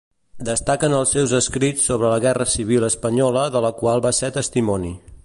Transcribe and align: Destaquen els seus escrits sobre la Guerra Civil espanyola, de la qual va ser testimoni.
Destaquen 0.45 0.95
els 0.99 1.11
seus 1.17 1.35
escrits 1.41 1.85
sobre 1.91 2.09
la 2.13 2.19
Guerra 2.25 2.49
Civil 2.55 2.89
espanyola, 2.91 3.47
de 3.57 3.63
la 3.67 3.75
qual 3.83 4.05
va 4.07 4.17
ser 4.23 4.35
testimoni. 4.43 4.97